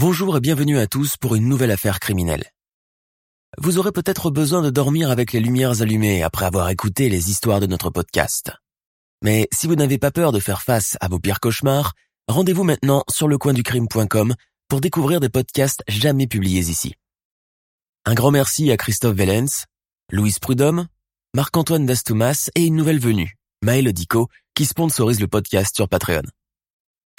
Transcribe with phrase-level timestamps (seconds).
[0.00, 2.44] Bonjour et bienvenue à tous pour une nouvelle affaire criminelle.
[3.58, 7.60] Vous aurez peut-être besoin de dormir avec les lumières allumées après avoir écouté les histoires
[7.60, 8.50] de notre podcast.
[9.22, 11.92] Mais si vous n'avez pas peur de faire face à vos pires cauchemars,
[12.28, 14.34] rendez-vous maintenant sur lecoinducrime.com
[14.68, 16.94] pour découvrir des podcasts jamais publiés ici.
[18.06, 19.66] Un grand merci à Christophe Vellens,
[20.10, 20.86] Louise Prudhomme,
[21.34, 26.22] Marc-Antoine Dastoumas et une nouvelle venue, Maëlle Dico, qui sponsorise le podcast sur Patreon.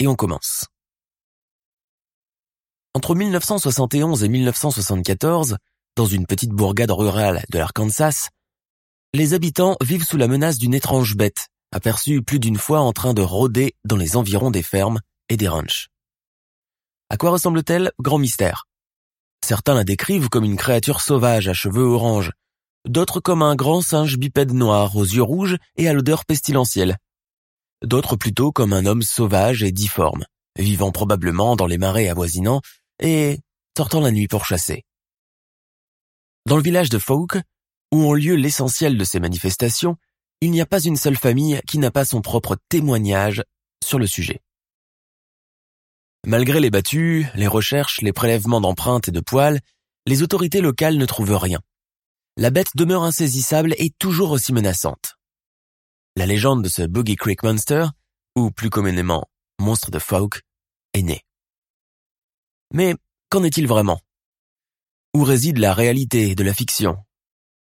[0.00, 0.71] Et on commence.
[2.94, 5.56] Entre 1971 et 1974,
[5.96, 8.28] dans une petite bourgade rurale de l'Arkansas,
[9.14, 13.14] les habitants vivent sous la menace d'une étrange bête, aperçue plus d'une fois en train
[13.14, 15.88] de rôder dans les environs des fermes et des ranchs.
[17.08, 17.92] À quoi ressemble-t-elle?
[17.98, 18.66] Grand mystère.
[19.42, 22.32] Certains la décrivent comme une créature sauvage à cheveux orange,
[22.86, 26.98] d'autres comme un grand singe bipède noir aux yeux rouges et à l'odeur pestilentielle,
[27.82, 30.26] d'autres plutôt comme un homme sauvage et difforme,
[30.58, 32.60] vivant probablement dans les marais avoisinants
[33.00, 33.38] et
[33.76, 34.84] sortant la nuit pour chasser.
[36.46, 37.38] Dans le village de Folk,
[37.92, 39.96] où ont lieu l'essentiel de ces manifestations,
[40.40, 43.44] il n'y a pas une seule famille qui n'a pas son propre témoignage
[43.84, 44.40] sur le sujet.
[46.26, 49.60] Malgré les battues, les recherches, les prélèvements d'empreintes et de poils,
[50.06, 51.60] les autorités locales ne trouvent rien.
[52.36, 55.16] La bête demeure insaisissable et toujours aussi menaçante.
[56.16, 57.86] La légende de ce Boogie Creek Monster,
[58.36, 59.24] ou plus communément
[59.60, 60.42] monstre de Folk,
[60.94, 61.22] est née.
[62.72, 62.94] Mais
[63.28, 64.00] qu'en est-il vraiment?
[65.14, 66.96] Où réside la réalité de la fiction?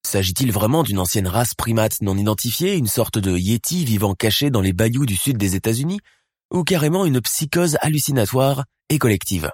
[0.06, 4.62] S'agit-il vraiment d'une ancienne race primate non identifiée, une sorte de yéti vivant caché dans
[4.62, 6.00] les bayous du sud des États-Unis,
[6.54, 9.52] ou carrément une psychose hallucinatoire et collective?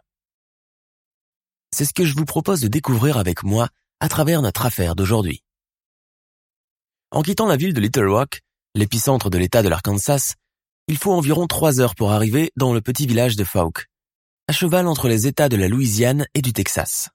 [1.74, 3.70] C'est ce que je vous propose de découvrir avec moi
[4.02, 5.42] à travers notre affaire d'aujourd'hui.
[7.12, 8.42] En quittant la ville de Little Rock,
[8.76, 10.36] l'épicentre de l'État de l'Arkansas,
[10.90, 13.88] il faut environ trois heures pour arriver dans le petit village de Fouke
[14.48, 17.10] à cheval entre les États de la Louisiane et du Texas.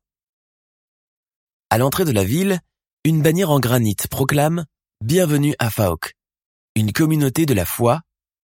[1.70, 2.58] À l'entrée de la ville,
[3.04, 4.64] une bannière en granit proclame
[5.04, 6.14] Bienvenue à Fouke,
[6.74, 8.00] une communauté de la foi,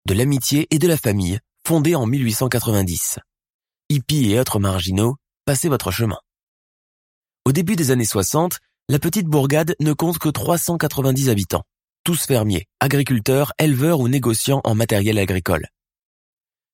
[0.06, 3.18] de l'amitié et de la famille fondée en 1890.
[3.88, 5.16] Hippies et autres marginaux,
[5.46, 6.18] passez votre chemin.
[7.44, 11.64] Au début des années 60, la petite bourgade ne compte que 390 habitants,
[12.04, 15.66] tous fermiers, agriculteurs, éleveurs ou négociants en matériel agricole.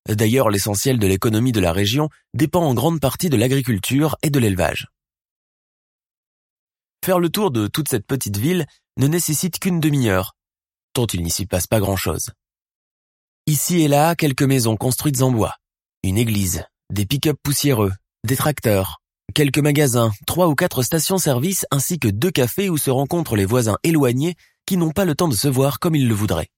[0.09, 4.39] D'ailleurs, l'essentiel de l'économie de la région dépend en grande partie de l'agriculture et de
[4.39, 4.89] l'élevage.
[7.05, 10.35] Faire le tour de toute cette petite ville ne nécessite qu'une demi-heure,
[10.93, 12.31] tant il n'y s'y passe pas grand-chose.
[13.47, 15.57] Ici et là, quelques maisons construites en bois,
[16.05, 17.93] une église, des pick-up poussiéreux,
[18.25, 19.01] des tracteurs,
[19.35, 23.79] quelques magasins, trois ou quatre stations-service ainsi que deux cafés où se rencontrent les voisins
[23.83, 24.37] éloignés
[24.67, 26.51] qui n'ont pas le temps de se voir comme ils le voudraient.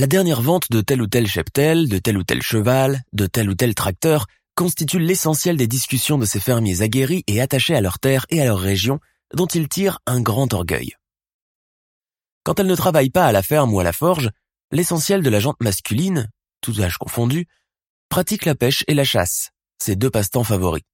[0.00, 3.50] La dernière vente de tel ou tel cheptel, de tel ou tel cheval, de tel
[3.50, 7.98] ou tel tracteur constitue l'essentiel des discussions de ces fermiers aguerris et attachés à leur
[7.98, 8.98] terre et à leur région,
[9.34, 10.94] dont ils tirent un grand orgueil.
[12.44, 14.30] Quand elles ne travaillent pas à la ferme ou à la forge,
[14.72, 16.30] l'essentiel de la jante masculine,
[16.62, 17.46] tout âge confondu,
[18.08, 20.84] pratique la pêche et la chasse, ces deux passe-temps favoris.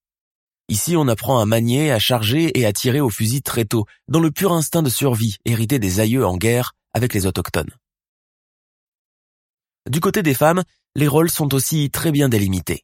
[0.69, 4.19] Ici, on apprend à manier, à charger et à tirer au fusil très tôt, dans
[4.19, 7.71] le pur instinct de survie hérité des aïeux en guerre avec les autochtones.
[9.89, 10.65] Du côté des femmes,
[10.97, 12.83] les rôles sont aussi très bien délimités.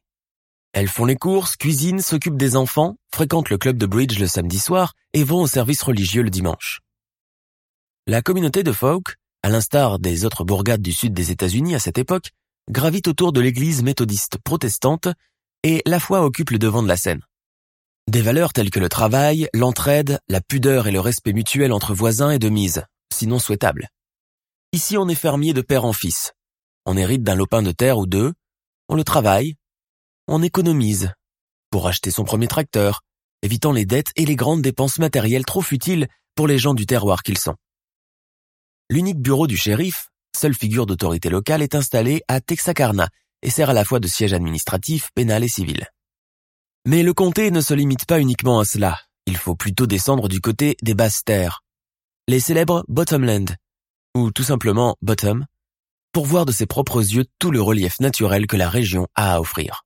[0.71, 4.57] Elles font les courses, cuisinent, s'occupent des enfants, fréquentent le club de bridge le samedi
[4.57, 6.79] soir et vont au service religieux le dimanche.
[8.07, 11.97] La communauté de Folk, à l'instar des autres bourgades du sud des États-Unis à cette
[11.97, 12.31] époque,
[12.71, 15.09] gravite autour de l'église méthodiste protestante
[15.63, 17.21] et la foi occupe le devant de la scène.
[18.09, 22.31] Des valeurs telles que le travail, l'entraide, la pudeur et le respect mutuel entre voisins
[22.31, 22.83] est de mise,
[23.13, 23.89] sinon souhaitable.
[24.71, 26.33] Ici on est fermier de père en fils,
[26.85, 28.33] on hérite d'un lopin de terre ou deux,
[28.89, 29.55] on le travaille,
[30.27, 31.11] on économise.
[31.69, 33.01] Pour acheter son premier tracteur,
[33.41, 37.23] évitant les dettes et les grandes dépenses matérielles trop futiles pour les gens du terroir
[37.23, 37.55] qu'ils sont.
[38.89, 43.09] L'unique bureau du shérif, seule figure d'autorité locale, est installé à Texarkana
[43.41, 45.87] et sert à la fois de siège administratif, pénal et civil.
[46.85, 50.41] Mais le comté ne se limite pas uniquement à cela, il faut plutôt descendre du
[50.41, 51.63] côté des basses terres,
[52.27, 53.55] les célèbres Bottomland,
[54.15, 55.45] ou tout simplement Bottom,
[56.13, 59.39] pour voir de ses propres yeux tout le relief naturel que la région a à
[59.39, 59.83] offrir.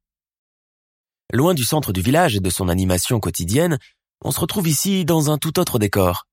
[1.34, 3.80] Loin du centre du village et de son animation quotidienne,
[4.24, 6.26] on se retrouve ici dans un tout autre décor.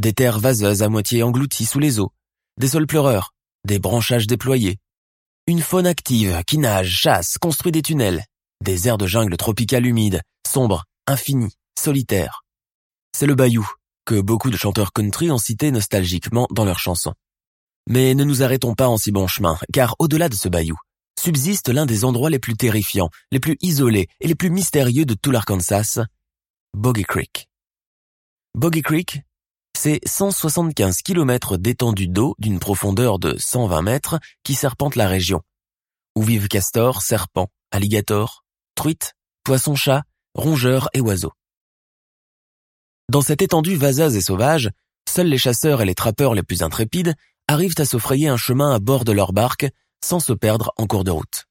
[0.00, 2.12] Des terres vaseuses à moitié englouties sous les eaux,
[2.58, 3.32] des sols pleureurs,
[3.64, 4.78] des branchages déployés,
[5.46, 8.24] une faune active qui nage, chasse, construit des tunnels,
[8.62, 12.44] des aires de jungle tropicales humides, sombres, infinies, solitaires.
[13.14, 13.68] C'est le bayou,
[14.06, 17.12] que beaucoup de chanteurs country ont cité nostalgiquement dans leurs chansons.
[17.88, 20.76] Mais ne nous arrêtons pas en si bon chemin, car au-delà de ce bayou,
[21.18, 25.14] subsiste l'un des endroits les plus terrifiants, les plus isolés et les plus mystérieux de
[25.14, 26.00] tout l'Arkansas,
[26.74, 27.48] Boggy Creek.
[28.54, 29.22] Boggy Creek,
[29.76, 35.42] c'est 175 km d'étendue d'eau d'une profondeur de 120 mètres qui serpente la région,
[36.14, 38.44] où vivent castors, serpents, alligators,
[38.76, 39.14] truites,
[39.44, 40.04] poissons-chats,
[40.34, 41.32] rongeurs et oiseaux.
[43.10, 44.70] Dans cette étendue vaseuse et sauvage,
[45.08, 47.14] seuls les chasseurs et les trappeurs les plus intrépides
[47.48, 49.66] arrivent à se frayer un chemin à bord de leur barque
[50.04, 51.46] sans se perdre en cours de route.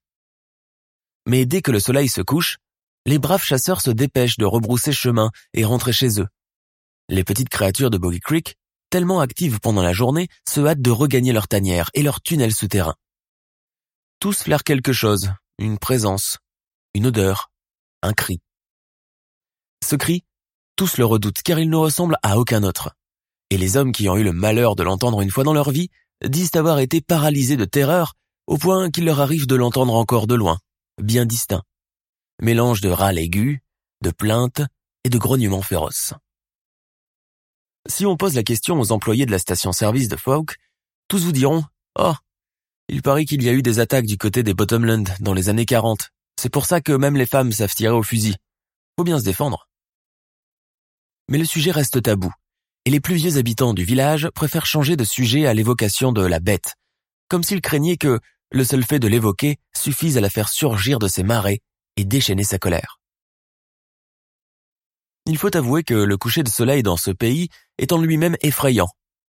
[1.25, 2.57] Mais dès que le soleil se couche,
[3.05, 6.27] les braves chasseurs se dépêchent de rebrousser chemin et rentrer chez eux.
[7.09, 8.55] Les petites créatures de Boggy Creek,
[8.89, 12.95] tellement actives pendant la journée, se hâtent de regagner leur tanière et leur tunnel souterrain.
[14.19, 16.37] Tous flairent quelque chose, une présence,
[16.93, 17.51] une odeur,
[18.01, 18.39] un cri.
[19.83, 20.23] Ce cri,
[20.75, 22.95] tous le redoutent car il ne ressemble à aucun autre.
[23.53, 25.91] Et les hommes qui ont eu le malheur de l'entendre une fois dans leur vie
[26.27, 28.15] disent avoir été paralysés de terreur
[28.47, 30.57] au point qu'il leur arrive de l'entendre encore de loin,
[30.99, 31.61] bien distinct.
[32.41, 33.59] Mélange de râles aigus,
[34.01, 34.63] de plaintes
[35.03, 36.15] et de grognements féroces.
[37.87, 40.57] Si on pose la question aux employés de la station-service de Falk,
[41.07, 41.63] tous vous diront
[41.99, 42.15] «Oh,
[42.89, 45.67] il paraît qu'il y a eu des attaques du côté des Bottomland dans les années
[45.67, 46.09] 40.
[46.41, 48.35] C'est pour ça que même les femmes savent tirer au fusil.
[48.97, 49.69] Faut bien se défendre.»
[51.29, 52.33] Mais le sujet reste tabou,
[52.85, 56.39] et les plus vieux habitants du village préfèrent changer de sujet à l'évocation de la
[56.39, 56.75] bête,
[57.29, 58.19] comme s'ils craignaient que
[58.51, 61.59] le seul fait de l'évoquer suffise à la faire surgir de ses marais
[61.97, 62.99] et déchaîner sa colère.
[65.25, 67.47] Il faut avouer que le coucher de soleil dans ce pays
[67.77, 68.89] est en lui-même effrayant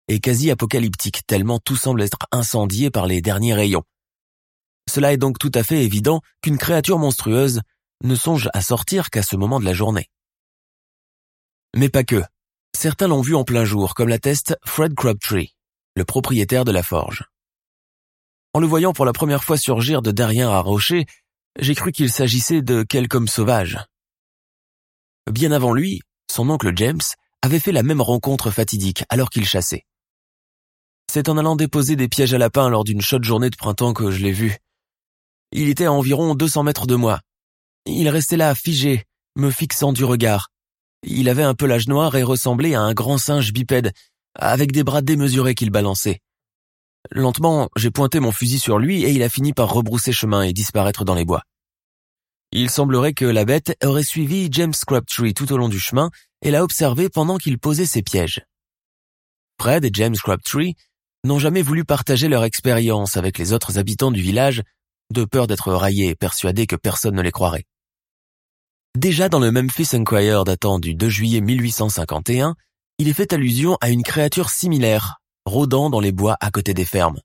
[0.07, 3.83] et quasi apocalyptique tellement tout semble être incendié par les derniers rayons.
[4.89, 7.61] Cela est donc tout à fait évident qu'une créature monstrueuse
[8.03, 10.09] ne songe à sortir qu'à ce moment de la journée.
[11.75, 12.23] Mais pas que.
[12.75, 15.55] Certains l'ont vu en plein jour, comme l'atteste Fred Crabtree,
[15.95, 17.25] le propriétaire de la forge.
[18.53, 21.05] En le voyant pour la première fois surgir de derrière un rocher,
[21.59, 23.79] j'ai cru qu'il s'agissait de quelque homme sauvage.
[25.31, 27.01] Bien avant lui, son oncle James
[27.41, 29.85] avait fait la même rencontre fatidique alors qu'il chassait.
[31.11, 34.11] C'est en allant déposer des pièges à lapins lors d'une chaude journée de printemps que
[34.11, 34.57] je l'ai vu.
[35.51, 37.19] Il était à environ 200 mètres de moi.
[37.85, 39.03] Il restait là, figé,
[39.35, 40.49] me fixant du regard.
[41.03, 43.91] Il avait un pelage noir et ressemblait à un grand singe bipède,
[44.35, 46.19] avec des bras démesurés qu'il balançait.
[47.09, 50.53] Lentement, j'ai pointé mon fusil sur lui et il a fini par rebrousser chemin et
[50.53, 51.43] disparaître dans les bois.
[52.51, 56.11] Il semblerait que la bête aurait suivi James Crabtree tout au long du chemin
[56.41, 58.41] et l'a observé pendant qu'il posait ses pièges.
[59.59, 60.75] Fred et James Crabtree
[61.23, 64.63] n'ont jamais voulu partager leur expérience avec les autres habitants du village,
[65.11, 67.65] de peur d'être raillés et persuadés que personne ne les croirait.
[68.97, 72.55] Déjà dans le Memphis Enquirer datant du 2 juillet 1851,
[72.97, 76.83] il est fait allusion à une créature similaire, rôdant dans les bois à côté des
[76.83, 77.19] fermes,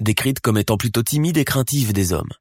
[0.00, 2.32] décrite comme étant plutôt timide et craintive des hommes.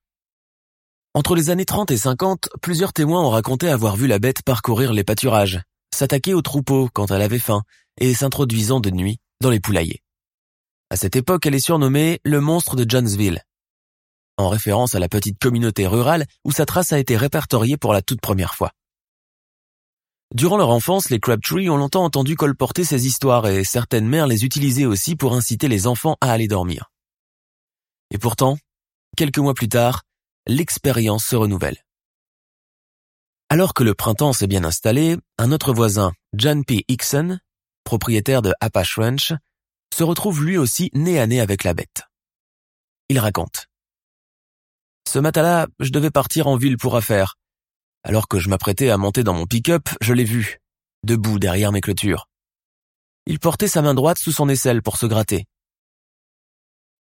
[1.13, 4.91] Entre les années 30 et 50, plusieurs témoins ont raconté avoir vu la bête parcourir
[4.91, 5.61] les pâturages,
[5.93, 7.61] s'attaquer aux troupeaux quand elle avait faim
[7.99, 10.01] et s'introduisant de nuit dans les poulaillers.
[10.89, 13.43] À cette époque, elle est surnommée le monstre de Jonesville,
[14.37, 18.01] en référence à la petite communauté rurale où sa trace a été répertoriée pour la
[18.01, 18.71] toute première fois.
[20.33, 24.45] Durant leur enfance, les Crabtree ont longtemps entendu colporter ces histoires et certaines mères les
[24.45, 26.89] utilisaient aussi pour inciter les enfants à aller dormir.
[28.09, 28.57] Et pourtant,
[29.15, 30.01] quelques mois plus tard,
[30.47, 31.77] l'expérience se renouvelle.
[33.49, 36.83] Alors que le printemps s'est bien installé, un autre voisin, John P.
[36.87, 37.37] Hickson,
[37.83, 39.33] propriétaire de Apache Ranch,
[39.93, 42.03] se retrouve lui aussi nez à nez avec la bête.
[43.09, 43.67] Il raconte.
[45.13, 47.35] Ce matin-là, je devais partir en ville pour affaires.
[48.01, 50.57] Alors que je m'apprêtais à monter dans mon pick-up, je l'ai vu,
[51.03, 52.29] debout derrière mes clôtures.
[53.27, 55.45] Il portait sa main droite sous son aisselle pour se gratter.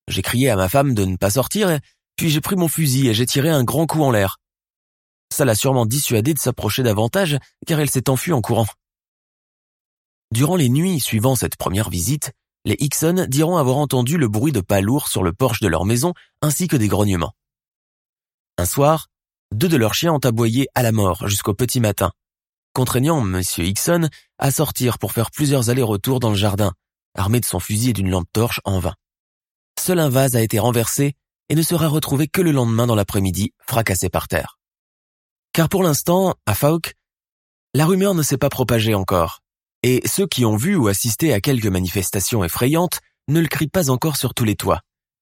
[0.09, 1.79] J'ai crié à ma femme de ne pas sortir,
[2.17, 4.39] puis j'ai pris mon fusil et j'ai tiré un grand coup en l'air.
[5.33, 8.67] Ça l'a sûrement dissuadé de s'approcher davantage, car elle s'est enfuie en courant.
[10.33, 12.33] Durant les nuits suivant cette première visite,
[12.65, 15.85] les Hickson diront avoir entendu le bruit de pas lourds sur le porche de leur
[15.85, 17.31] maison ainsi que des grognements.
[18.61, 19.07] Un soir,
[19.51, 22.11] deux de leurs chiens ont aboyé à la mort jusqu'au petit matin.
[22.73, 23.41] contraignant M.
[23.57, 26.71] Hickson à sortir pour faire plusieurs allers-retours dans le jardin,
[27.17, 28.93] armé de son fusil et d'une lampe torche en vain.
[29.79, 31.15] Seul un vase a été renversé
[31.49, 34.59] et ne sera retrouvé que le lendemain dans l'après-midi, fracassé par terre.
[35.53, 36.93] Car pour l'instant, à Fouke,
[37.73, 39.39] la rumeur ne s'est pas propagée encore,
[39.81, 43.89] et ceux qui ont vu ou assisté à quelques manifestations effrayantes ne le crient pas
[43.89, 44.81] encore sur tous les toits,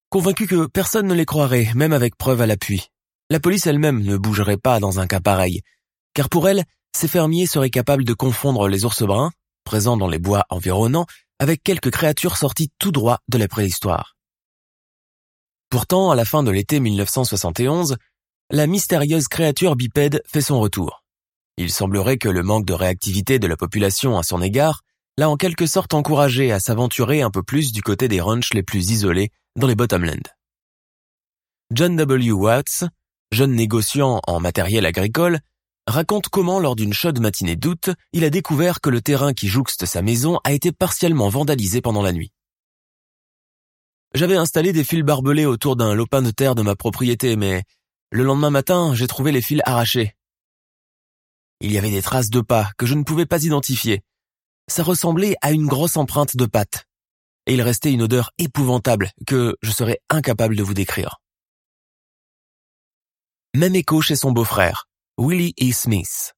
[0.09, 2.89] convaincus que personne ne les croirait, même avec preuve à l'appui.
[3.29, 5.61] La police elle-même ne bougerait pas dans un cas pareil,
[6.13, 9.31] car pour elle, ces fermiers seraient capables de confondre les ours bruns,
[9.63, 11.05] présents dans les bois environnants,
[11.37, 14.17] avec quelques créatures sorties tout droit de la préhistoire.
[15.69, 17.97] Pourtant, à la fin de l'été 1971,
[18.49, 21.03] la mystérieuse créature bipède fait son retour.
[21.57, 24.81] Il semblerait que le manque de réactivité de la population à son égard
[25.17, 28.63] l'a en quelque sorte encouragé à s'aventurer un peu plus du côté des ranchs les
[28.63, 30.23] plus isolés dans les Bottomland.
[31.71, 32.31] John W.
[32.31, 32.85] Watts,
[33.31, 35.39] jeune négociant en matériel agricole,
[35.87, 39.85] raconte comment lors d'une chaude matinée d'août, il a découvert que le terrain qui jouxte
[39.85, 42.31] sa maison a été partiellement vandalisé pendant la nuit.
[44.15, 47.63] J'avais installé des fils barbelés autour d'un lopin de terre de ma propriété, mais
[48.11, 50.15] le lendemain matin, j'ai trouvé les fils arrachés.
[51.61, 54.01] Il y avait des traces de pas que je ne pouvais pas identifier.
[54.67, 56.85] Ça ressemblait à une grosse empreinte de pattes.
[57.45, 61.17] Et il restait une odeur épouvantable que je serais incapable de vous décrire.
[63.55, 64.85] Même écho chez son beau-frère,
[65.17, 65.71] Willie E.
[65.71, 66.35] Smith.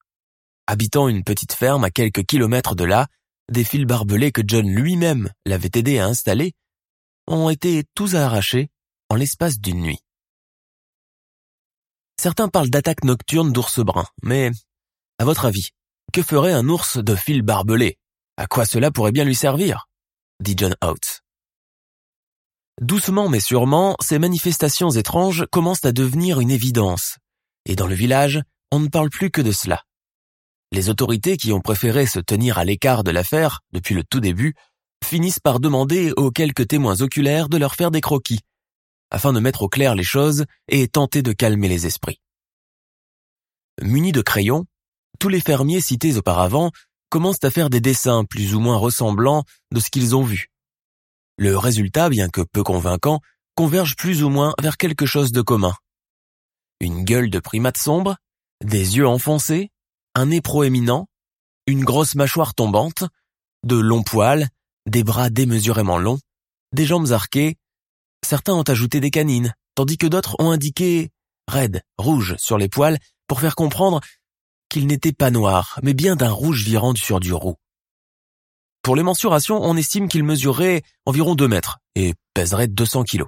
[0.65, 3.07] Habitant une petite ferme à quelques kilomètres de là,
[3.51, 6.53] des fils barbelés que John lui-même l'avait aidé à installer
[7.27, 8.69] ont été tous arrachés
[9.09, 9.99] en l'espace d'une nuit.
[12.17, 14.49] Certains parlent d'attaque nocturne d'ours brun, mais,
[15.17, 15.71] à votre avis,
[16.13, 17.97] que ferait un ours de fil barbelé?
[18.37, 19.89] À quoi cela pourrait bien lui servir?
[20.39, 21.23] dit John Oates.
[22.81, 27.19] Doucement mais sûrement, ces manifestations étranges commencent à devenir une évidence.
[27.67, 29.83] Et dans le village, on ne parle plus que de cela.
[30.71, 34.55] Les autorités qui ont préféré se tenir à l'écart de l'affaire depuis le tout début
[35.05, 38.39] finissent par demander aux quelques témoins oculaires de leur faire des croquis,
[39.11, 42.19] afin de mettre au clair les choses et tenter de calmer les esprits.
[43.79, 44.65] Munis de crayons,
[45.19, 46.71] tous les fermiers cités auparavant
[47.09, 50.50] commencent à faire des dessins plus ou moins ressemblants de ce qu'ils ont vu.
[51.37, 53.19] Le résultat, bien que peu convaincant,
[53.55, 55.73] converge plus ou moins vers quelque chose de commun.
[56.79, 58.17] Une gueule de primate sombre,
[58.63, 59.71] des yeux enfoncés,
[60.15, 61.07] un nez proéminent,
[61.67, 63.03] une grosse mâchoire tombante,
[63.63, 64.47] de longs poils,
[64.87, 66.19] des bras démesurément longs,
[66.73, 67.57] des jambes arquées,
[68.25, 71.11] certains ont ajouté des canines, tandis que d'autres ont indiqué
[71.47, 72.97] raide, rouge sur les poils
[73.27, 74.01] pour faire comprendre
[74.69, 77.57] qu'il n'était pas noir, mais bien d'un rouge virant sur du roux.
[78.81, 83.27] Pour les mensurations, on estime qu'il mesurerait environ 2 mètres et pèserait 200 kilos.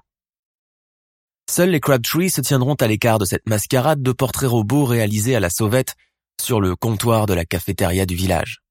[1.49, 5.39] Seuls les Crabtree se tiendront à l'écart de cette mascarade de portraits robots réalisés à
[5.39, 5.95] la sauvette
[6.41, 8.61] sur le comptoir de la cafétéria du village.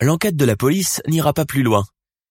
[0.00, 1.84] L'enquête de la police n'ira pas plus loin,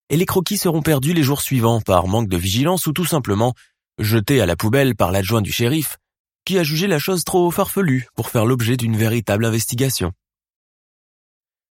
[0.10, 3.54] et les croquis seront perdus les jours suivants par manque de vigilance ou tout simplement
[4.00, 5.98] jetés à la poubelle par l'adjoint du shérif,
[6.46, 10.12] qui a jugé la chose trop farfelue pour faire l'objet d'une véritable investigation.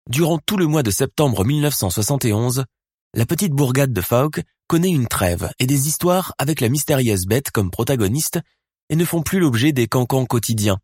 [0.09, 2.65] Durant tout le mois de septembre 1971,
[3.15, 7.51] la petite bourgade de Fouke connaît une trêve et des histoires avec la mystérieuse bête
[7.51, 8.39] comme protagoniste
[8.89, 10.79] et ne font plus l'objet des cancans quotidiens.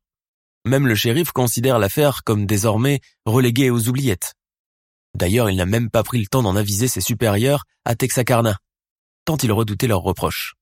[0.64, 4.34] Même le shérif considère l'affaire comme désormais reléguée aux oubliettes.
[5.16, 8.58] D'ailleurs, il n'a même pas pris le temps d'en aviser ses supérieurs à Texacarna,
[9.24, 10.54] tant il redoutait leurs reproches.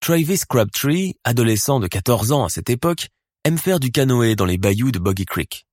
[0.00, 3.10] Travis Crabtree, adolescent de 14 ans à cette époque,
[3.44, 5.66] aime faire du canoë dans les bayous de Boggy Creek.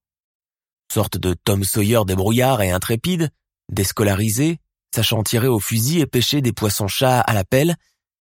[0.91, 3.29] Sorte de Tom Sawyer débrouillard et intrépide,
[3.71, 4.57] déscolarisé,
[4.93, 7.75] sachant tirer au fusil et pêcher des poissons-chats à la pelle,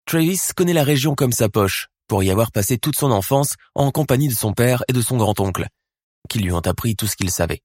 [0.04, 3.90] Travis connaît la région comme sa poche, pour y avoir passé toute son enfance en
[3.90, 5.66] compagnie de son père et de son grand-oncle,
[6.28, 7.62] qui lui ont appris tout ce qu'il savait.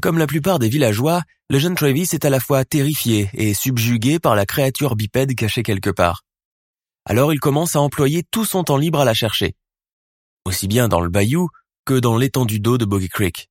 [0.00, 4.18] Comme la plupart des villageois, le jeune Travis est à la fois terrifié et subjugué
[4.18, 6.22] par la créature bipède cachée quelque part.
[7.04, 9.54] Alors il commence à employer tout son temps libre à la chercher.
[10.44, 11.48] Aussi bien dans le bayou
[11.84, 13.48] que dans l'étendue d'eau de Boggy Creek,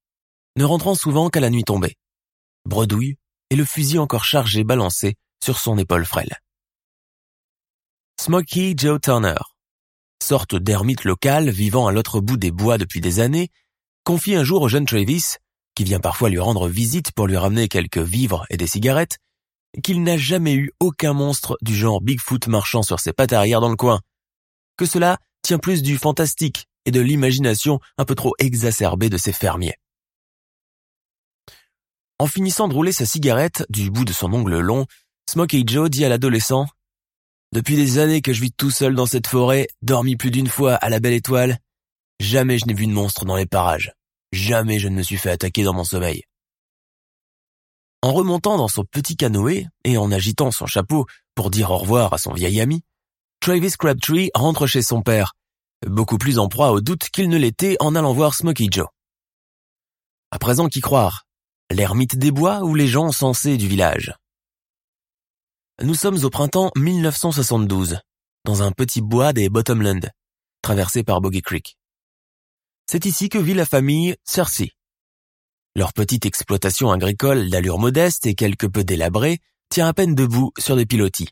[0.55, 1.95] ne rentrant souvent qu'à la nuit tombée.
[2.65, 3.17] Bredouille
[3.49, 6.37] et le fusil encore chargé balancé sur son épaule frêle.
[8.19, 9.39] Smokey Joe Turner,
[10.21, 13.49] sorte d'ermite local vivant à l'autre bout des bois depuis des années,
[14.03, 15.37] confie un jour au jeune Travis
[15.79, 19.17] qui vient parfois lui rendre visite pour lui ramener quelques vivres et des cigarettes,
[19.81, 23.69] qu'il n'a jamais eu aucun monstre du genre Bigfoot marchant sur ses pattes arrière dans
[23.69, 24.01] le coin.
[24.75, 29.75] Que cela tient plus du fantastique de l'imagination un peu trop exacerbée de ses fermiers.
[32.19, 34.85] En finissant de rouler sa cigarette du bout de son ongle long,
[35.29, 36.65] Smokey Joe dit à l'adolescent
[37.53, 40.75] Depuis des années que je vis tout seul dans cette forêt, dormi plus d'une fois
[40.75, 41.59] à la belle étoile,
[42.19, 43.93] jamais je n'ai vu de monstre dans les parages.
[44.33, 46.23] Jamais je ne me suis fait attaquer dans mon sommeil.
[48.01, 51.05] En remontant dans son petit canoë et en agitant son chapeau
[51.35, 52.83] pour dire au revoir à son vieil ami,
[53.39, 55.35] Travis Crabtree rentre chez son père,
[55.87, 58.87] beaucoup plus en proie au doute qu'il ne l'était en allant voir Smokey Joe.
[60.31, 61.25] À présent, qui croire?
[61.71, 64.13] L'ermite des bois ou les gens sensés du village?
[65.81, 67.99] Nous sommes au printemps 1972,
[68.45, 70.09] dans un petit bois des Bottomland,
[70.61, 71.77] traversé par Boggy Creek.
[72.91, 74.71] C'est ici que vit la famille Cersei.
[75.75, 80.75] Leur petite exploitation agricole d'allure modeste et quelque peu délabrée tient à peine debout sur
[80.75, 81.29] des pilotis.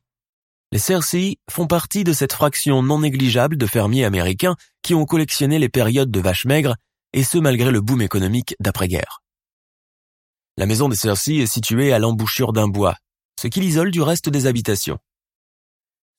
[0.74, 5.60] Les Cersei font partie de cette fraction non négligeable de fermiers américains qui ont collectionné
[5.60, 6.76] les périodes de vaches maigres,
[7.14, 9.22] et ce malgré le boom économique d'après-guerre.
[10.58, 12.98] La maison des Cersei est située à l'embouchure d'un bois,
[13.40, 15.00] ce qui l'isole du reste des habitations.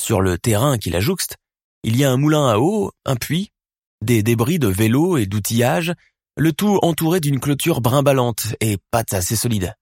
[0.00, 1.36] Sur le terrain qui la jouxte,
[1.82, 3.50] il y a un moulin à eau, un puits,
[4.00, 5.92] des débris de vélos et d'outillage,
[6.36, 9.74] le tout entouré d'une clôture brimballante et pattes assez solide.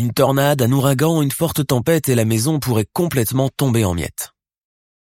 [0.00, 4.30] Une tornade, un ouragan, une forte tempête et la maison pourrait complètement tomber en miettes.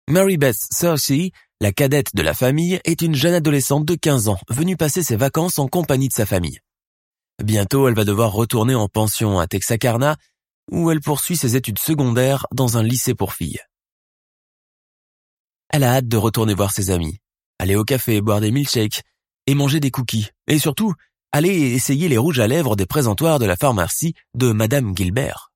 [0.08, 4.38] Mary Beth Cersei, la cadette de la famille, est une jeune adolescente de 15 ans,
[4.48, 6.60] venue passer ses vacances en compagnie de sa famille.
[7.44, 10.16] Bientôt, elle va devoir retourner en pension à Texarkana,
[10.70, 13.60] où elle poursuit ses études secondaires dans un lycée pour filles.
[15.68, 17.18] Elle a hâte de retourner voir ses amis,
[17.58, 19.02] aller au café, boire des milkshakes
[19.46, 20.94] et manger des cookies, et surtout,
[21.32, 25.52] aller essayer les rouges à lèvres des présentoirs de la pharmacie de Madame Gilbert.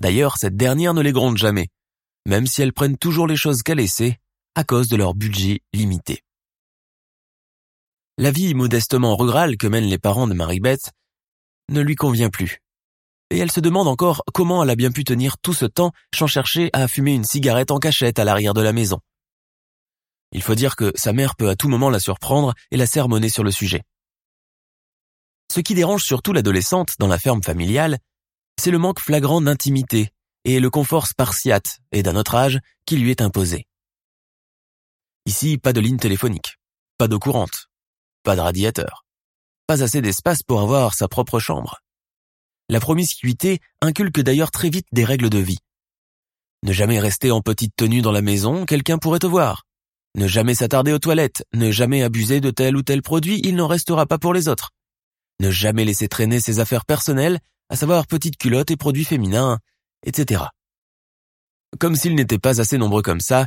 [0.00, 1.68] D'ailleurs, cette dernière ne les gronde jamais,
[2.26, 4.18] même si elles prennent toujours les choses qu'elle essaie,
[4.54, 6.22] à cause de leur budget limité.
[8.18, 10.92] La vie modestement rurale que mènent les parents de Marie-Beth
[11.68, 12.60] ne lui convient plus.
[13.30, 16.26] Et elle se demande encore comment elle a bien pu tenir tout ce temps sans
[16.26, 19.00] chercher à fumer une cigarette en cachette à l'arrière de la maison.
[20.32, 23.28] Il faut dire que sa mère peut à tout moment la surprendre et la sermonner
[23.28, 23.82] sur le sujet.
[25.56, 27.96] Ce qui dérange surtout l'adolescente dans la ferme familiale,
[28.60, 30.10] c'est le manque flagrant d'intimité
[30.44, 33.66] et le confort spartiate et d'un autre âge qui lui est imposé.
[35.24, 36.58] Ici, pas de ligne téléphonique,
[36.98, 37.70] pas d'eau courante,
[38.22, 39.06] pas de radiateur.
[39.66, 41.80] Pas assez d'espace pour avoir sa propre chambre.
[42.68, 45.60] La promiscuité inculque d'ailleurs très vite des règles de vie.
[46.64, 49.62] Ne jamais rester en petite tenue dans la maison, quelqu'un pourrait te voir.
[50.16, 53.68] Ne jamais s'attarder aux toilettes, ne jamais abuser de tel ou tel produit, il n'en
[53.68, 54.72] restera pas pour les autres.
[55.40, 59.58] Ne jamais laisser traîner ses affaires personnelles, à savoir petites culottes et produits féminins,
[60.04, 60.44] etc.
[61.78, 63.46] Comme s'il n'était pas assez nombreux comme ça,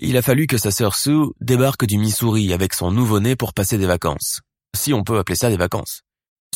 [0.00, 3.78] il a fallu que sa sœur Sue débarque du Missouri avec son nouveau-né pour passer
[3.78, 4.40] des vacances.
[4.76, 6.02] Si on peut appeler ça des vacances.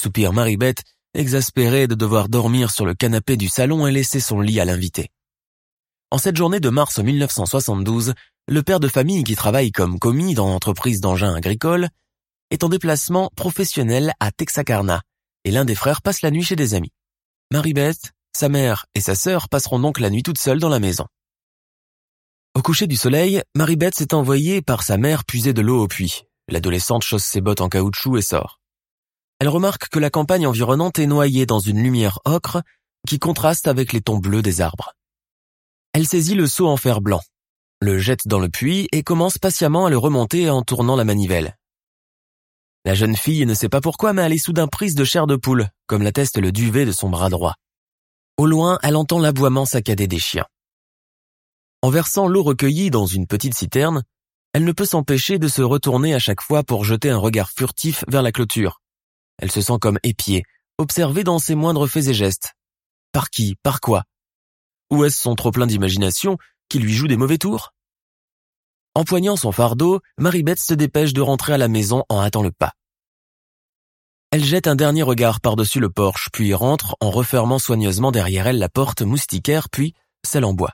[0.00, 0.82] Soupire Marie-Beth,
[1.14, 5.10] exaspérée de devoir dormir sur le canapé du salon et laisser son lit à l'invité.
[6.10, 8.14] En cette journée de mars 1972,
[8.48, 11.88] le père de famille qui travaille comme commis dans l'entreprise d'engins agricoles
[12.52, 15.00] est en déplacement professionnel à Texarkana
[15.44, 16.92] et l'un des frères passe la nuit chez des amis.
[17.50, 21.06] Marie-Beth, sa mère et sa sœur passeront donc la nuit toutes seules dans la maison.
[22.54, 26.24] Au coucher du soleil, Marie-Beth s'est envoyée par sa mère puiser de l'eau au puits.
[26.48, 28.60] L'adolescente chausse ses bottes en caoutchouc et sort.
[29.38, 32.60] Elle remarque que la campagne environnante est noyée dans une lumière ocre
[33.08, 34.92] qui contraste avec les tons bleus des arbres.
[35.94, 37.22] Elle saisit le seau en fer blanc,
[37.80, 41.56] le jette dans le puits et commence patiemment à le remonter en tournant la manivelle.
[42.84, 45.36] La jeune fille ne sait pas pourquoi, mais elle est soudain prise de chair de
[45.36, 47.54] poule, comme l'atteste le duvet de son bras droit.
[48.36, 50.46] Au loin, elle entend l'aboiement saccadé des chiens.
[51.80, 54.02] En versant l'eau recueillie dans une petite citerne,
[54.52, 58.04] elle ne peut s'empêcher de se retourner à chaque fois pour jeter un regard furtif
[58.08, 58.80] vers la clôture.
[59.38, 60.42] Elle se sent comme épiée,
[60.78, 62.54] observée dans ses moindres faits et gestes.
[63.12, 64.04] Par qui Par quoi?
[64.90, 66.36] Ou est-ce son trop-plein d'imagination
[66.68, 67.72] qui lui joue des mauvais tours?
[68.94, 72.72] Empoignant son fardeau, Marie-Beth se dépêche de rentrer à la maison en hâtant le pas.
[74.30, 78.58] Elle jette un dernier regard par-dessus le porche, puis rentre en refermant soigneusement derrière elle
[78.58, 79.94] la porte moustiquaire, puis
[80.26, 80.72] celle en bois.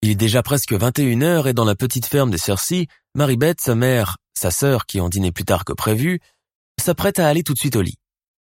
[0.00, 3.74] Il est déjà presque 21 heures et dans la petite ferme des Cersei, Marie-Beth, sa
[3.74, 6.20] mère, sa sœur qui ont dîné plus tard que prévu,
[6.80, 7.98] s'apprête à aller tout de suite au lit.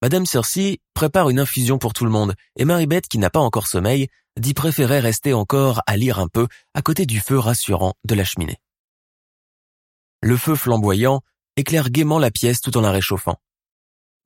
[0.01, 3.67] Madame Cersei prépare une infusion pour tout le monde et Marie-Beth, qui n'a pas encore
[3.67, 4.07] sommeil,
[4.39, 8.23] dit préférer rester encore à lire un peu à côté du feu rassurant de la
[8.23, 8.57] cheminée.
[10.21, 11.21] Le feu flamboyant
[11.57, 13.35] éclaire gaiement la pièce tout en la réchauffant.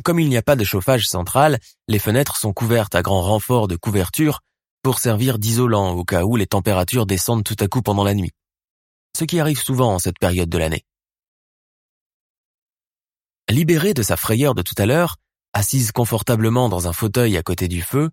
[0.03, 3.67] Comme il n'y a pas de chauffage central, les fenêtres sont couvertes à grand renfort
[3.67, 4.41] de couverture
[4.83, 8.31] pour servir d'isolant au cas où les températures descendent tout à coup pendant la nuit.
[9.17, 10.86] Ce qui arrive souvent en cette période de l'année.
[13.49, 15.17] Libérée de sa frayeur de tout à l'heure,
[15.53, 18.09] assise confortablement dans un fauteuil à côté du feu,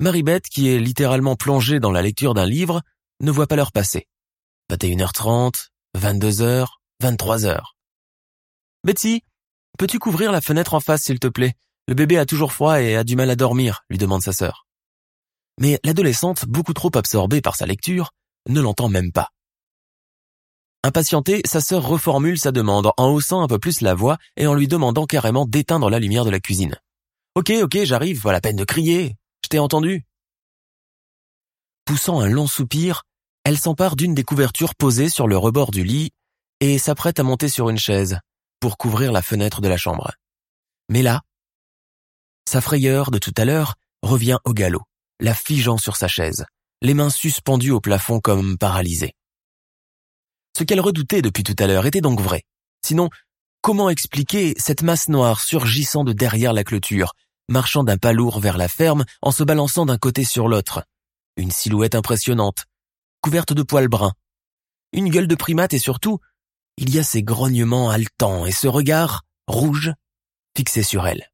[0.00, 2.82] Marie-Beth, qui est littéralement plongée dans la lecture d'un livre,
[3.20, 4.08] ne voit pas l'heure passer.
[4.70, 6.66] 21h30, 22h,
[7.02, 7.60] 23h.
[8.84, 9.22] Betsy,
[9.78, 11.54] peux-tu couvrir la fenêtre en face, s'il te plaît?
[11.88, 14.66] Le bébé a toujours froid et a du mal à dormir, lui demande sa sœur.
[15.60, 18.12] Mais l'adolescente, beaucoup trop absorbée par sa lecture,
[18.48, 19.30] ne l'entend même pas.
[20.84, 24.54] Impatientée, sa sœur reformule sa demande en haussant un peu plus la voix et en
[24.54, 26.76] lui demandant carrément d'éteindre la lumière de la cuisine.
[27.36, 29.16] Ok, ok, j'arrive, pas la peine de crier.
[29.44, 30.04] Je t'ai entendu.
[31.84, 33.04] Poussant un long soupir,
[33.44, 36.10] elle s'empare d'une des couvertures posées sur le rebord du lit
[36.60, 38.18] et s'apprête à monter sur une chaise
[38.58, 40.12] pour couvrir la fenêtre de la chambre.
[40.88, 41.22] Mais là,
[42.48, 44.82] sa frayeur de tout à l'heure revient au galop,
[45.20, 46.44] la figeant sur sa chaise,
[46.80, 49.14] les mains suspendues au plafond comme paralysées.
[50.56, 52.44] Ce qu'elle redoutait depuis tout à l'heure était donc vrai.
[52.84, 53.08] Sinon,
[53.60, 57.14] comment expliquer cette masse noire surgissant de derrière la clôture,
[57.48, 60.84] marchant d'un pas lourd vers la ferme en se balançant d'un côté sur l'autre?
[61.36, 62.66] Une silhouette impressionnante,
[63.22, 64.12] couverte de poils bruns.
[64.92, 66.18] Une gueule de primate et surtout,
[66.76, 69.92] il y a ces grognements haletants et ce regard, rouge,
[70.56, 71.30] fixé sur elle.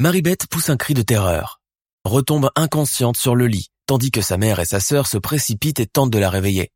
[0.00, 1.60] Marie-Beth pousse un cri de terreur,
[2.04, 5.86] retombe inconsciente sur le lit, tandis que sa mère et sa sœur se précipitent et
[5.88, 6.70] tentent de la réveiller.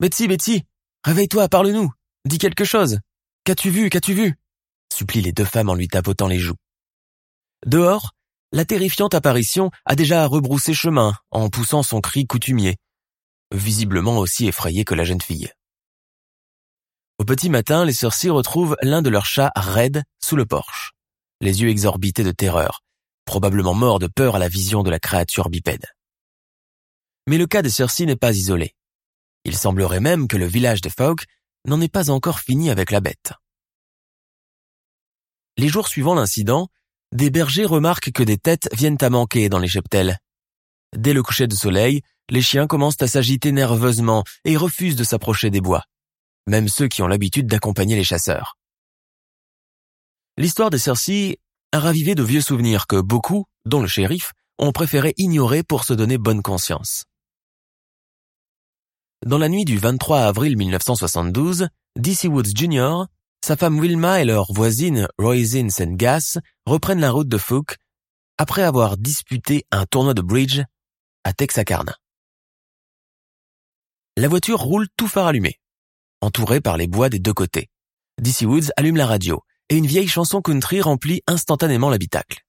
[0.00, 0.66] Betsy, Betsy,
[1.02, 1.90] réveille-toi, parle-nous,
[2.26, 2.98] dis quelque chose.
[3.44, 4.36] Qu'as-tu vu, qu'as-tu vu?
[4.92, 6.58] supplient les deux femmes en lui tapotant les joues.
[7.64, 8.10] Dehors,
[8.52, 12.76] la terrifiante apparition a déjà rebroussé chemin en poussant son cri coutumier,
[13.50, 15.50] visiblement aussi effrayé que la jeune fille.
[17.18, 20.92] Au petit matin, les sorciers retrouvent l'un de leurs chats raides sous le porche,
[21.40, 22.83] les yeux exorbités de terreur,
[23.24, 25.86] probablement mort de peur à la vision de la créature bipède.
[27.26, 28.74] Mais le cas de Cersei n'est pas isolé.
[29.44, 31.24] Il semblerait même que le village de Folk
[31.66, 33.32] n'en est pas encore fini avec la bête.
[35.56, 36.68] Les jours suivant l'incident,
[37.12, 40.18] des bergers remarquent que des têtes viennent à manquer dans les cheptels.
[40.96, 45.50] Dès le coucher de soleil, les chiens commencent à s'agiter nerveusement et refusent de s'approcher
[45.50, 45.84] des bois,
[46.46, 48.58] même ceux qui ont l'habitude d'accompagner les chasseurs.
[50.36, 51.38] L'histoire de Cersei
[51.74, 55.92] a ravivé de vieux souvenirs que beaucoup, dont le shérif, ont préféré ignorer pour se
[55.92, 57.02] donner bonne conscience.
[59.26, 63.06] Dans la nuit du 23 avril 1972, DC Woods Jr.,
[63.44, 67.76] sa femme Wilma et leur voisine Roisin Sengas reprennent la route de Fook
[68.38, 70.62] après avoir disputé un tournoi de bridge
[71.24, 71.96] à Texarkana.
[74.16, 75.58] La voiture roule tout phare allumé,
[76.20, 77.68] entourée par les bois des deux côtés.
[78.22, 82.44] DC Woods allume la radio et une vieille chanson country remplit instantanément l'habitacle.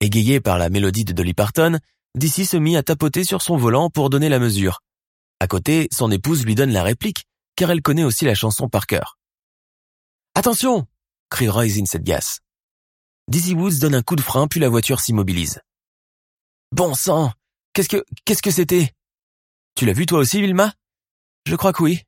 [0.00, 1.78] Égayé par la mélodie de Dolly Parton,
[2.14, 4.80] Dicey se mit à tapoter sur son volant pour donner la mesure.
[5.40, 8.86] À côté, son épouse lui donne la réplique, car elle connaît aussi la chanson par
[8.86, 9.18] cœur.
[10.34, 10.86] Attention
[11.30, 12.38] crie Royce Sedgas.
[13.28, 15.60] Dizzy Woods donne un coup de frein puis la voiture s'immobilise.
[16.72, 17.32] Bon sang
[17.72, 18.92] Qu'est-ce que qu'est-ce que c'était
[19.74, 20.72] Tu l'as vu toi aussi, Vilma
[21.46, 22.02] Je crois que oui.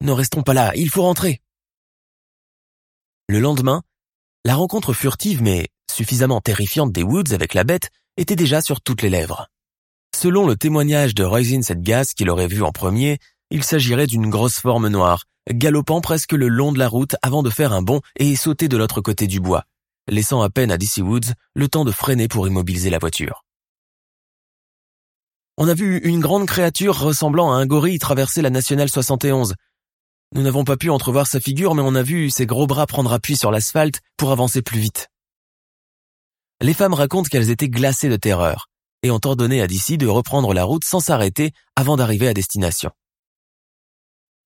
[0.00, 1.40] Ne restons pas là, il faut rentrer.
[3.32, 3.80] Le lendemain,
[4.44, 9.00] la rencontre furtive mais suffisamment terrifiante des Woods avec la bête était déjà sur toutes
[9.00, 9.46] les lèvres.
[10.14, 14.58] Selon le témoignage de Roisin Sedgas qu'il aurait vu en premier, il s'agirait d'une grosse
[14.58, 18.36] forme noire, galopant presque le long de la route avant de faire un bond et
[18.36, 19.64] sauter de l'autre côté du bois,
[20.08, 23.46] laissant à peine à DC Woods le temps de freiner pour immobiliser la voiture.
[25.56, 29.54] On a vu une grande créature ressemblant à un gorille traverser la nationale 71,
[30.34, 33.12] nous n'avons pas pu entrevoir sa figure, mais on a vu ses gros bras prendre
[33.12, 35.08] appui sur l'asphalte pour avancer plus vite.
[36.62, 38.68] Les femmes racontent qu'elles étaient glacées de terreur
[39.02, 42.90] et ont ordonné à Dissy de reprendre la route sans s'arrêter avant d'arriver à destination.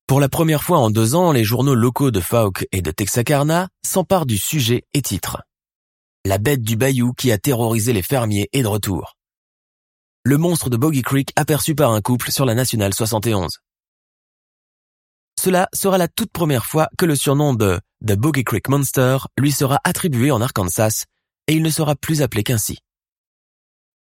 [0.08, 3.68] Pour la première fois en deux ans, les journaux locaux de Fouke et de Texarkana
[3.84, 5.42] s'emparent du sujet et titre.
[6.24, 9.16] La bête du bayou qui a terrorisé les fermiers est de retour.
[10.24, 13.60] Le monstre de Boggy Creek aperçu par un couple sur la nationale 71.
[15.40, 19.52] Cela sera la toute première fois que le surnom de The Boggy Creek Monster lui
[19.52, 21.04] sera attribué en Arkansas
[21.48, 22.78] et il ne sera plus appelé qu'ainsi.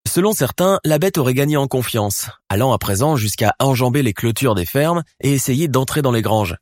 [0.08, 4.56] Selon certains, la bête aurait gagné en confiance, allant à présent jusqu'à enjamber les clôtures
[4.56, 6.56] des fermes et essayer d'entrer dans les granges,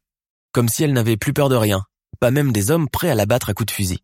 [0.51, 1.85] comme si elle n'avait plus peur de rien,
[2.19, 4.03] pas même des hommes prêts à la battre à coups de fusil.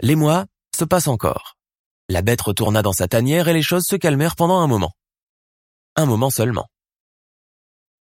[0.00, 1.56] Les mois se passent encore.
[2.08, 4.92] La bête retourna dans sa tanière et les choses se calmèrent pendant un moment.
[5.96, 6.68] Un moment seulement.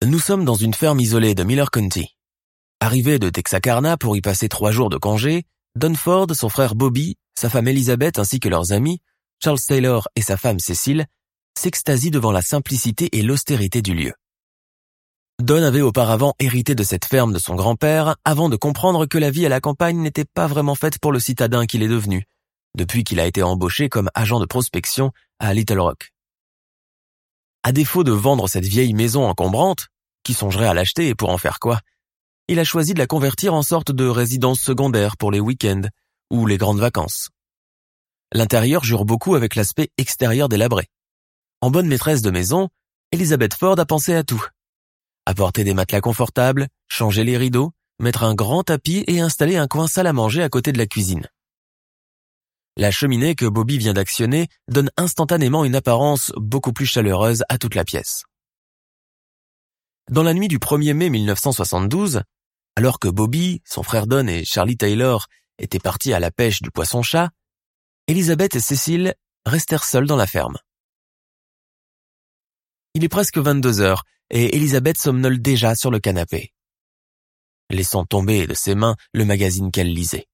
[0.07, 2.15] Nous sommes dans une ferme isolée de Miller County.
[2.79, 7.17] Arrivé de Texarkana pour y passer trois jours de congé, Don Ford, son frère Bobby,
[7.37, 9.01] sa femme Elizabeth ainsi que leurs amis,
[9.43, 11.07] Charles Taylor et sa femme Cécile,
[11.59, 14.13] s'extasient devant la simplicité et l'austérité du lieu.
[15.43, 19.33] Don avait auparavant hérité de cette ferme de son grand-père avant de comprendre que la
[19.33, 22.27] vie à la campagne n'était pas vraiment faite pour le citadin qu'il est devenu,
[22.77, 26.13] depuis qu'il a été embauché comme agent de prospection à Little Rock.
[27.65, 29.89] À défaut de vendre cette vieille maison encombrante,
[30.27, 31.81] qui songerait à l'acheter et pour en faire quoi
[32.49, 35.89] il a choisi de la convertir en sorte de résidence secondaire pour les week-ends
[36.31, 37.31] ou les grandes vacances.
[38.33, 40.87] L'intérieur jure beaucoup avec l'aspect extérieur délabré.
[41.61, 42.69] En bonne maîtresse de maison,
[43.11, 44.45] Elizabeth Ford a pensé à tout.
[45.27, 49.89] Apporter des matelas confortables, changer les rideaux, mettre un grand tapis et installer un coin
[49.89, 51.27] salle à manger à côté de la cuisine.
[52.77, 57.75] La cheminée que Bobby vient d'actionner donne instantanément une apparence beaucoup plus chaleureuse à toute
[57.75, 58.23] la pièce.
[60.09, 62.23] Dans la nuit du 1er mai 1972,
[62.77, 65.27] alors que Bobby, son frère Don et Charlie Taylor
[65.59, 67.31] étaient partis à la pêche du poisson-chat,
[68.07, 69.15] Elisabeth et Cécile
[69.47, 70.59] restèrent seules dans la ferme.
[72.95, 76.53] Il est presque 22 heures et Elisabeth somnole déjà sur le canapé,
[77.69, 80.29] laissant tomber de ses mains le magazine qu'elle lisait.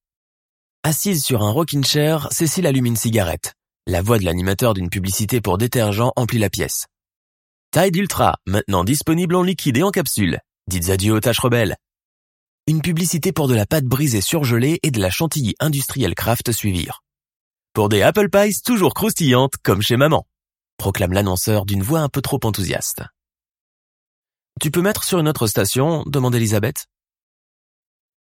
[0.83, 3.55] Assise sur un rocking chair, Cécile allume une cigarette.
[3.87, 6.89] La voix de l'animateur d'une publicité pour détergent emplit la pièce.
[7.75, 10.41] Tide Ultra, maintenant disponible en liquide et en capsule.
[10.67, 11.79] Dites adieu aux tâches rebelles.
[12.67, 17.03] Une publicité pour de la pâte brisée surgelée et de la chantilly industrielle Kraft suivirent.
[17.73, 20.27] Pour des apple pies toujours croustillantes comme chez maman,
[20.77, 23.05] proclame l'annonceur d'une voix un peu trop enthousiaste.
[24.61, 26.89] Tu peux mettre sur une autre station demande Elisabeth.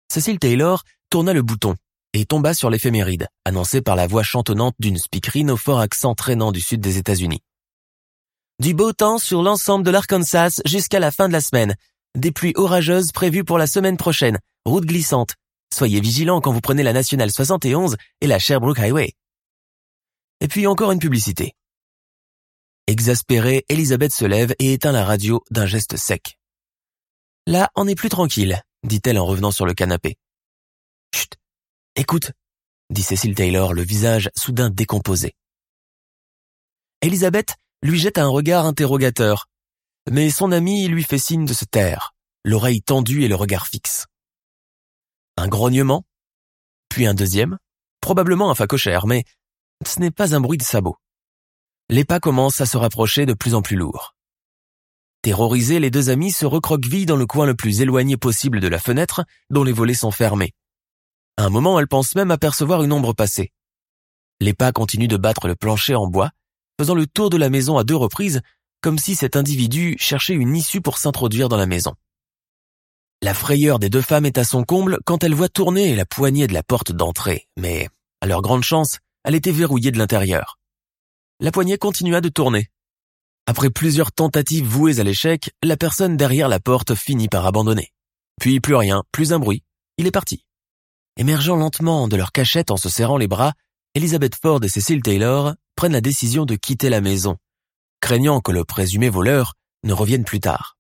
[0.10, 1.76] Cécile Taylor tourna le bouton
[2.14, 6.54] et tomba sur l'éphéméride, annoncé par la voix chantonnante d'une speakerine au fort accent traînant
[6.54, 7.42] du sud des États-Unis.
[8.62, 11.76] Du beau temps sur l'ensemble de l'Arkansas jusqu'à la fin de la semaine.
[12.16, 14.38] Des pluies orageuses prévues pour la semaine prochaine.
[14.66, 15.34] Route glissante.
[15.74, 19.14] Soyez vigilants quand vous prenez la nationale 71 et la Sherbrooke Highway.
[20.42, 21.56] Et puis encore une publicité.
[22.86, 26.38] Exaspérée, Elisabeth se lève et éteint la radio d'un geste sec.
[27.48, 30.18] Là, on est plus tranquille, dit-elle en revenant sur le canapé.
[31.16, 31.36] Chut,
[31.96, 32.32] écoute,
[32.92, 35.34] dit Cecil Taylor, le visage soudain décomposé.
[37.02, 39.48] Elisabeth lui jette un regard interrogateur,
[40.10, 42.14] mais son ami lui fait signe de se taire,
[42.44, 44.08] l'oreille tendue et le regard fixe.
[45.38, 46.06] Un grognement,
[46.90, 47.58] puis un deuxième,
[48.02, 49.24] probablement un facochère, mais
[49.86, 50.98] ce n'est pas un bruit de sabot.
[51.90, 54.16] Les pas commencent à se rapprocher de plus en plus lourds.
[55.22, 58.80] Terrorisés, les deux amis se recroquevillent dans le coin le plus éloigné possible de la
[58.80, 60.54] fenêtre, dont les volets sont fermés.
[61.38, 63.52] Un moment, elle pense même apercevoir une ombre passer.
[64.40, 66.32] Les pas continuent de battre le plancher en bois,
[66.82, 68.42] faisant le tour de la maison à deux reprises,
[68.82, 71.94] comme si cet individu cherchait une issue pour s'introduire dans la maison.
[73.22, 76.48] La frayeur des deux femmes est à son comble quand elles voient tourner la poignée
[76.48, 77.88] de la porte d'entrée, mais,
[78.20, 80.58] à leur grande chance, elle était verrouillée de l'intérieur.
[81.40, 82.66] La poignée continua de tourner.
[83.46, 87.94] Après plusieurs tentatives vouées à l'échec, la personne derrière la porte finit par abandonner.
[88.40, 89.64] Puis plus rien, plus un bruit.
[90.00, 90.48] Il est parti.
[91.16, 93.54] Émergeant lentement de leur cachette en se serrant les bras,
[93.94, 97.38] Elizabeth Ford et Cecil Taylor prennent la décision de quitter la maison,
[98.02, 100.78] craignant que le présumé voleur ne revienne plus tard.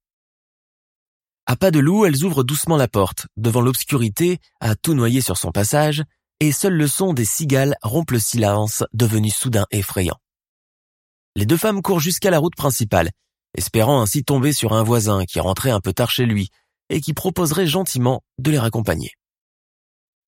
[1.47, 5.37] À pas de loup, elles ouvrent doucement la porte, devant l'obscurité, à tout noyer sur
[5.37, 6.03] son passage,
[6.39, 10.19] et seul le son des cigales rompt le silence, devenu soudain effrayant.
[11.35, 13.09] Les deux femmes courent jusqu'à la route principale,
[13.57, 16.49] espérant ainsi tomber sur un voisin qui rentrait un peu tard chez lui
[16.89, 19.13] et qui proposerait gentiment de les raccompagner.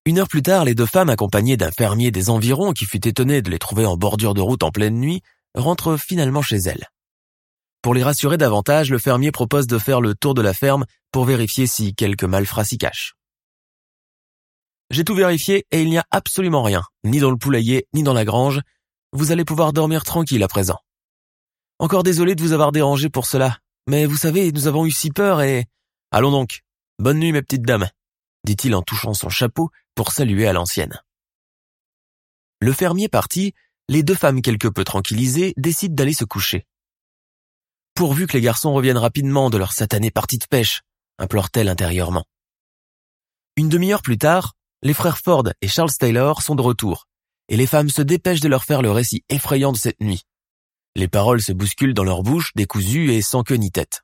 [0.06, 3.42] Une heure plus tard, les deux femmes, accompagnées d'un fermier des environs qui fut étonné
[3.42, 5.22] de les trouver en bordure de route en pleine nuit,
[5.56, 6.90] rentrent finalement chez elles.
[7.82, 11.24] Pour les rassurer davantage, le fermier propose de faire le tour de la ferme pour
[11.24, 13.16] vérifier si quelques malfrats s'y cachent.
[14.90, 18.14] J'ai tout vérifié et il n'y a absolument rien, ni dans le poulailler, ni dans
[18.14, 18.60] la grange.
[19.14, 20.80] Vous allez pouvoir dormir tranquille à présent.
[21.80, 25.12] Encore désolé de vous avoir dérangé pour cela, mais vous savez, nous avons eu si
[25.12, 25.66] peur et...
[26.12, 26.60] Allons donc.
[27.00, 27.88] Bonne nuit, mes petites dames
[28.46, 31.02] dit-il en touchant son chapeau pour saluer à l'ancienne.
[32.60, 33.54] Le fermier parti,
[33.90, 36.66] les deux femmes quelque peu tranquillisées décident d'aller se coucher.
[37.96, 40.82] Pourvu que les garçons reviennent rapidement de leur satanée partie de pêche,
[41.20, 42.26] implore-t-elle intérieurement.
[43.56, 47.08] Une demi-heure plus tard, les frères Ford et Charles Taylor sont de retour,
[47.50, 50.24] et les femmes se dépêchent de leur faire le récit effrayant de cette nuit.
[50.96, 54.02] Les paroles se bousculent dans leur bouche, décousues et sans queue ni tête.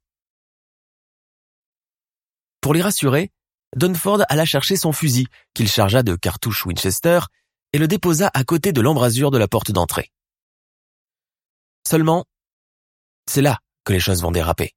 [2.62, 3.32] Pour les rassurer,
[3.76, 7.20] Dunford alla chercher son fusil, qu'il chargea de cartouches Winchester,
[7.74, 10.12] et le déposa à côté de l'embrasure de la porte d'entrée.
[11.88, 12.26] Seulement,
[13.30, 14.74] c'est là que les choses vont déraper.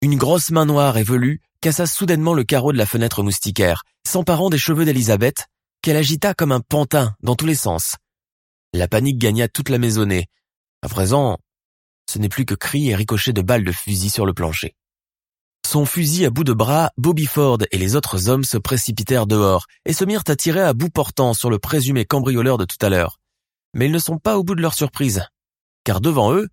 [0.00, 4.50] Une grosse main noire et velue cassa soudainement le carreau de la fenêtre moustiquaire, s'emparant
[4.50, 5.46] des cheveux d'Elisabeth,
[5.80, 7.96] qu'elle agita comme un pantin dans tous les sens.
[8.74, 10.26] La panique gagna toute la maisonnée.
[10.82, 11.38] À présent,
[12.10, 14.74] ce n'est plus que cris et ricochets de balles de fusil sur le plancher.
[15.66, 19.66] Son fusil à bout de bras, Bobby Ford et les autres hommes se précipitèrent dehors
[19.86, 22.90] et se mirent à tirer à bout portant sur le présumé cambrioleur de tout à
[22.90, 23.18] l'heure.
[23.74, 25.24] Mais ils ne sont pas au bout de leur surprise,
[25.82, 26.48] car devant eux,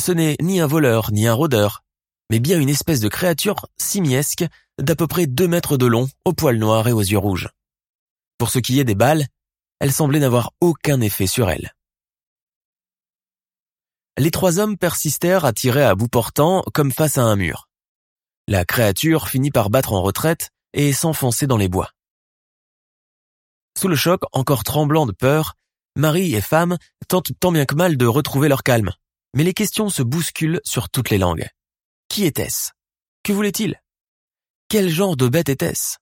[0.00, 1.84] ce n'est ni un voleur ni un rôdeur,
[2.30, 4.44] mais bien une espèce de créature simiesque
[4.80, 7.50] d'à peu près deux mètres de long, aux poils noirs et aux yeux rouges.
[8.38, 9.26] Pour ce qui est des balles,
[9.78, 11.74] elles semblaient n'avoir aucun effet sur elle.
[14.16, 17.67] Les trois hommes persistèrent à tirer à bout portant comme face à un mur.
[18.48, 21.90] La créature finit par battre en retraite et s'enfoncer dans les bois.
[23.78, 25.56] Sous le choc, encore tremblant de peur,
[25.96, 28.90] Marie et femme tentent tant bien que mal de retrouver leur calme.
[29.34, 31.46] Mais les questions se bousculent sur toutes les langues.
[32.08, 32.70] Qui était-ce?
[33.22, 33.82] Que voulait-il?
[34.68, 35.98] Quel genre de bête était-ce?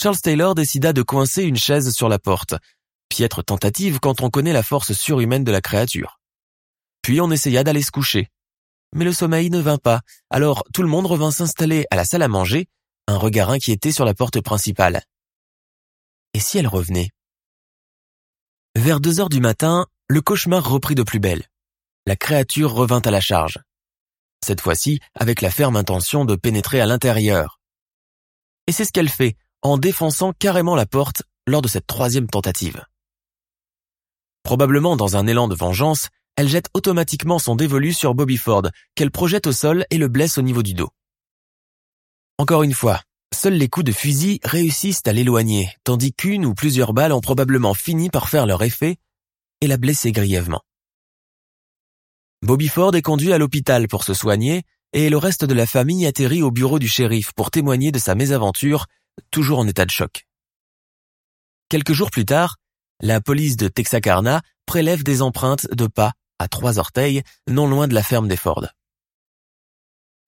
[0.00, 2.54] Charles Taylor décida de coincer une chaise sur la porte,
[3.10, 6.20] piètre tentative quand on connaît la force surhumaine de la créature.
[7.02, 8.30] Puis on essaya d'aller se coucher.
[8.92, 12.22] Mais le sommeil ne vint pas, alors tout le monde revint s'installer à la salle
[12.22, 12.68] à manger,
[13.08, 15.02] un regard inquiété sur la porte principale.
[16.34, 17.10] Et si elle revenait?
[18.74, 21.44] Vers deux heures du matin, le cauchemar reprit de plus belle.
[22.06, 23.58] La créature revint à la charge.
[24.44, 27.58] Cette fois-ci avec la ferme intention de pénétrer à l'intérieur.
[28.66, 32.84] Et c'est ce qu'elle fait, en défonçant carrément la porte lors de cette troisième tentative.
[34.42, 39.10] Probablement dans un élan de vengeance, elle jette automatiquement son dévolu sur Bobby Ford, qu'elle
[39.10, 40.90] projette au sol et le blesse au niveau du dos.
[42.38, 43.00] Encore une fois,
[43.34, 47.72] seuls les coups de fusil réussissent à l'éloigner, tandis qu'une ou plusieurs balles ont probablement
[47.72, 48.96] fini par faire leur effet
[49.62, 50.62] et la blesser grièvement.
[52.42, 56.06] Bobby Ford est conduit à l'hôpital pour se soigner et le reste de la famille
[56.06, 58.86] atterrit au bureau du shérif pour témoigner de sa mésaventure
[59.30, 60.26] toujours en état de choc.
[61.70, 62.56] Quelques jours plus tard,
[63.00, 67.94] la police de Texarkana prélève des empreintes de pas à trois orteils non loin de
[67.94, 68.66] la ferme des Ford.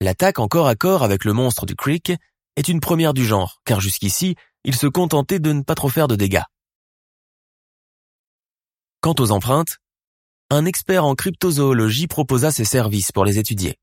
[0.00, 2.12] L'attaque en corps à corps avec le monstre du Creek
[2.56, 6.08] est une première du genre, car jusqu'ici, il se contentait de ne pas trop faire
[6.08, 6.42] de dégâts.
[9.00, 9.78] Quant aux empreintes,
[10.50, 13.76] un expert en cryptozoologie proposa ses services pour les étudier.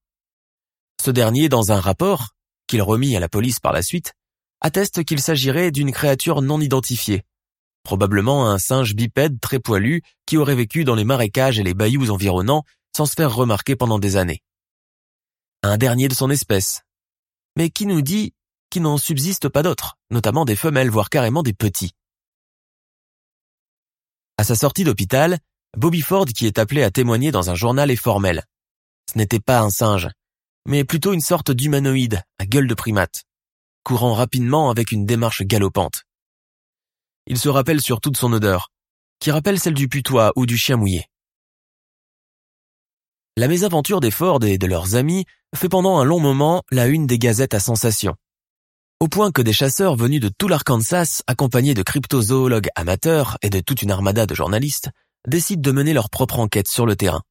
[1.01, 2.29] Ce dernier, dans un rapport,
[2.67, 4.13] qu'il remit à la police par la suite,
[4.61, 7.23] atteste qu'il s'agirait d'une créature non identifiée,
[7.85, 12.09] probablement un singe bipède très poilu qui aurait vécu dans les marécages et les bayous
[12.09, 12.63] environnants
[12.95, 14.41] sans se faire remarquer pendant des années.
[15.63, 16.81] Un dernier de son espèce,
[17.55, 18.33] mais qui nous dit
[18.69, 21.93] qu'il n'en subsiste pas d'autres, notamment des femelles, voire carrément des petits.
[24.37, 25.39] À sa sortie d'hôpital,
[25.77, 28.43] Bobby Ford, qui est appelé à témoigner dans un journal, est formel.
[29.09, 30.09] Ce n'était pas un singe,
[30.65, 33.23] mais plutôt une sorte d'humanoïde à gueule de primate
[33.85, 36.03] courant rapidement avec une démarche galopante.
[37.27, 38.71] Il se rappelle sur toute son odeur,
[39.19, 41.05] qui rappelle celle du putois ou du chien mouillé.
[43.37, 47.07] La mésaventure des Ford et de leurs amis fait pendant un long moment la une
[47.07, 48.15] des gazettes à sensation.
[49.01, 53.59] Au point que des chasseurs venus de tout l'Arkansas, accompagnés de cryptozoologues amateurs et de
[53.59, 54.89] toute une armada de journalistes,
[55.27, 57.23] décident de mener leur propre enquête sur le terrain.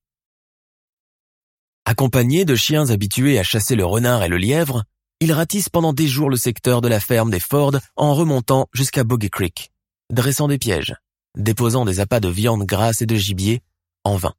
[1.87, 4.85] Accompagnés de chiens habitués à chasser le renard et le lièvre,
[5.21, 9.05] ils ratissent pendant des jours le secteur de la ferme des Ford en remontant jusqu'à
[9.05, 9.73] Boggy Creek,
[10.11, 10.95] dressant des pièges,
[11.37, 13.63] déposant des appâts de viande grasse et de gibier,
[14.05, 14.35] en vain.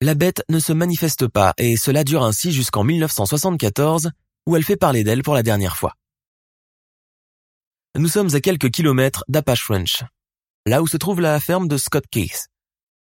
[0.00, 4.10] La bête ne se manifeste pas et cela dure ainsi jusqu'en 1974
[4.46, 5.94] où elle fait parler d'elle pour la dernière fois.
[7.96, 10.02] Nous sommes à quelques kilomètres d'Apache Ranch,
[10.66, 12.48] là où se trouve la ferme de Scott Case,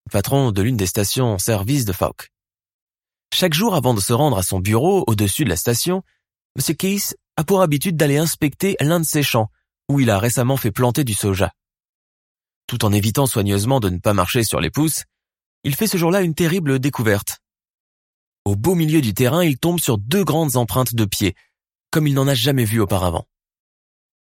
[0.10, 2.32] patron de l'une des stations service de Falk.
[3.34, 6.04] Chaque jour avant de se rendre à son bureau au-dessus de la station,
[6.58, 6.76] M.
[6.76, 9.52] Case a pour habitude d'aller inspecter l'un de ses champs,
[9.90, 11.52] où il a récemment fait planter du soja.
[12.68, 15.04] Tout en évitant soigneusement de ne pas marcher sur les pousses,
[15.64, 17.40] il fait ce jour-là une terrible découverte.
[18.46, 21.36] Au beau milieu du terrain, il tombe sur deux grandes empreintes de pieds,
[21.92, 23.26] comme il n'en a jamais vu auparavant.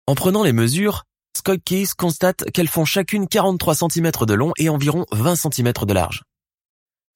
[0.06, 1.04] En prenant les mesures,
[1.36, 5.92] Scott Case constate qu'elles font chacune 43 cm de long et environ 20 cm de
[5.92, 6.24] large.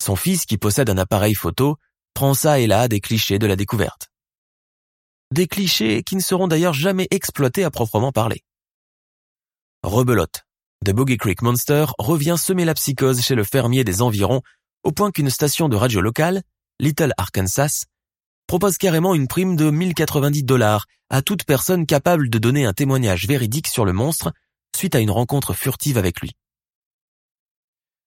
[0.03, 1.77] Son fils, qui possède un appareil photo,
[2.15, 4.14] prend ça et là des clichés de la découverte
[5.35, 8.43] des clichés qui ne seront d'ailleurs jamais exploités à proprement parler.
[9.83, 10.45] Rebelote.
[10.85, 14.43] The Boggy Creek Monster revient semer la psychose chez le fermier des environs
[14.85, 16.43] au point qu'une station de radio locale,
[16.79, 17.87] Little Arkansas,
[18.47, 23.27] propose carrément une prime de 1090 dollars à toute personne capable de donner un témoignage
[23.27, 24.33] véridique sur le monstre
[24.77, 26.33] suite à une rencontre furtive avec lui.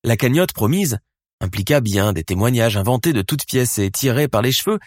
[0.02, 0.98] La cagnotte promise
[1.40, 4.78] impliqua bien des témoignages inventés de toutes pièces et tirés par les cheveux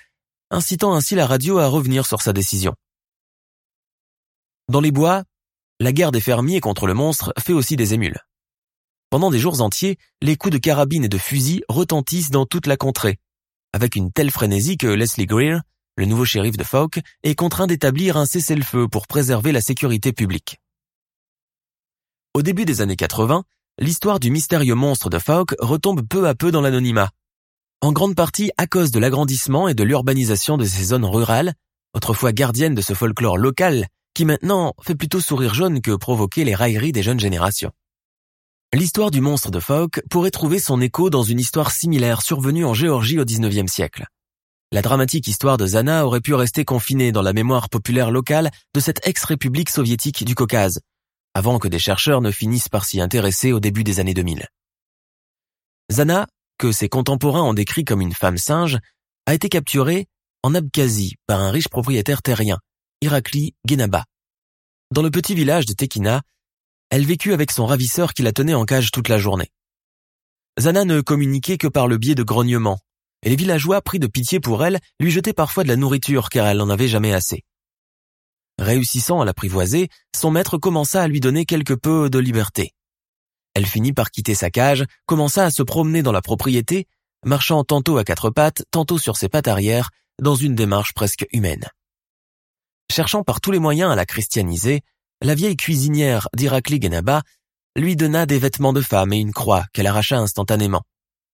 [0.51, 2.75] incitant ainsi la radio à revenir sur sa décision.
[4.67, 5.23] Dans les bois,
[5.79, 8.19] la guerre des fermiers contre le monstre fait aussi des émules.
[9.09, 12.77] Pendant des jours entiers, les coups de carabine et de fusil retentissent dans toute la
[12.77, 13.17] contrée,
[13.73, 15.61] avec une telle frénésie que Leslie Greer,
[15.97, 20.59] le nouveau shérif de Falk, est contraint d'établir un cessez-le-feu pour préserver la sécurité publique.
[22.33, 23.43] Au début des années 80,
[23.79, 27.09] l'histoire du mystérieux monstre de Falk retombe peu à peu dans l'anonymat,
[27.81, 31.53] en grande partie à cause de l'agrandissement et de l'urbanisation de ces zones rurales,
[31.95, 36.53] autrefois gardiennes de ce folklore local qui maintenant fait plutôt sourire jaune que provoquer les
[36.53, 37.71] railleries des jeunes générations.
[38.73, 42.73] L'histoire du monstre de Fouke pourrait trouver son écho dans une histoire similaire survenue en
[42.73, 44.05] Géorgie au XIXe siècle.
[44.71, 48.79] La dramatique histoire de Zana aurait pu rester confinée dans la mémoire populaire locale de
[48.79, 50.79] cette ex-république soviétique du Caucase,
[51.33, 54.47] avant que des chercheurs ne finissent par s'y intéresser au début des années 2000.
[55.91, 56.27] Zana,
[56.61, 58.77] que ses contemporains ont décrit comme une femme singe,
[59.25, 60.05] a été capturée
[60.43, 62.59] en Abkhazie par un riche propriétaire terrien,
[63.01, 64.05] Irakli Genaba.
[64.91, 66.21] Dans le petit village de Tekina,
[66.91, 69.49] elle vécut avec son ravisseur qui la tenait en cage toute la journée.
[70.59, 72.79] Zana ne communiquait que par le biais de grognements,
[73.23, 76.45] et les villageois, pris de pitié pour elle, lui jetaient parfois de la nourriture car
[76.45, 77.43] elle n'en avait jamais assez.
[78.59, 82.75] Réussissant à l'apprivoiser, son maître commença à lui donner quelque peu de liberté.
[83.53, 86.87] Elle finit par quitter sa cage, commença à se promener dans la propriété,
[87.25, 89.89] marchant tantôt à quatre pattes, tantôt sur ses pattes arrière,
[90.21, 91.67] dans une démarche presque humaine.
[92.91, 94.81] Cherchant par tous les moyens à la christianiser,
[95.21, 97.21] la vieille cuisinière d'Irakli Genaba
[97.75, 100.83] lui donna des vêtements de femme et une croix qu'elle arracha instantanément,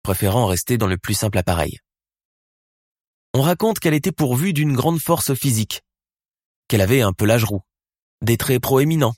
[0.03, 1.79] préférant rester dans le plus simple appareil.
[3.33, 5.81] On raconte qu'elle était pourvue d'une grande force physique,
[6.67, 7.61] qu'elle avait un pelage roux,
[8.21, 9.15] des traits proéminents,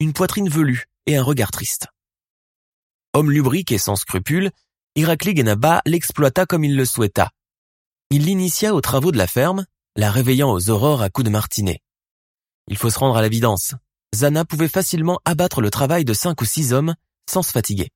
[0.00, 1.88] une poitrine velue et un regard triste.
[3.16, 4.50] Homme lubrique et sans scrupules,
[4.96, 7.30] Irakli Genaba l'exploita comme il le souhaita.
[8.10, 11.80] Il l'initia aux travaux de la ferme, la réveillant aux aurores à coups de martinet.
[12.66, 13.74] Il faut se rendre à l'évidence.
[14.16, 16.96] Zana pouvait facilement abattre le travail de cinq ou six hommes
[17.30, 17.90] sans se fatiguer.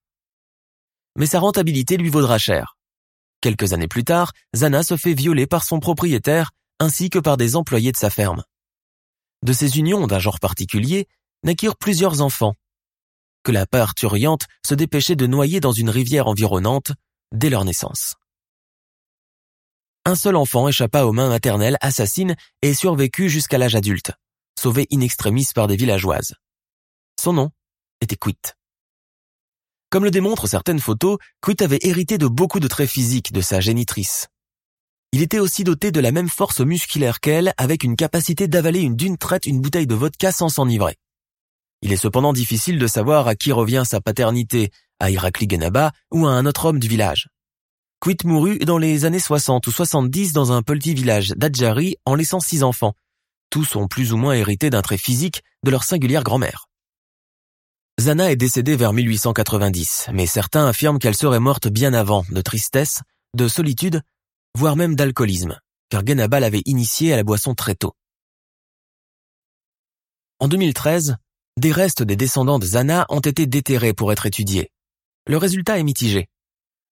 [1.17, 2.77] Mais sa rentabilité lui vaudra cher.
[3.41, 7.57] Quelques années plus tard, Zana se fait violer par son propriétaire ainsi que par des
[7.57, 8.45] employés de sa ferme.
[9.43, 11.09] De ces unions d'un genre particulier
[11.43, 12.55] naquirent plusieurs enfants,
[13.43, 16.93] que la parturiante se dépêchait de noyer dans une rivière environnante
[17.33, 18.15] dès leur naissance.
[20.05, 24.13] Un seul enfant échappa aux mains maternelles assassines et survécut jusqu'à l'âge adulte
[24.59, 26.35] sauvé in extremis par des villageoises.
[27.19, 27.51] Son nom
[28.01, 28.37] était Quit.
[29.91, 33.61] Comme le démontrent certaines photos, Quit avait hérité de beaucoup de traits physiques de sa
[33.61, 34.29] génitrice.
[35.13, 38.97] Il était aussi doté de la même force musculaire qu'elle, avec une capacité d'avaler une
[38.97, 40.97] d'une traite une bouteille de vodka sans s'enivrer.
[41.83, 44.71] Il est cependant difficile de savoir à qui revient sa paternité,
[45.01, 47.29] à Irakli Genaba ou à un autre homme du village.
[48.01, 52.41] Quit mourut dans les années 60 ou 70 dans un petit village d'Adjari en laissant
[52.41, 52.95] six enfants,
[53.51, 56.67] tous ont plus ou moins hérité d'un trait physique de leur singulière grand-mère.
[58.01, 63.03] Zana est décédée vers 1890, mais certains affirment qu'elle serait morte bien avant, de tristesse,
[63.35, 64.03] de solitude,
[64.55, 65.59] voire même d'alcoolisme,
[65.89, 67.95] car Genaba l'avait initiée à la boisson très tôt.
[70.39, 71.17] En 2013,
[71.59, 74.71] des restes des descendants de Zana ont été déterrés pour être étudiés.
[75.27, 76.29] Le résultat est mitigé.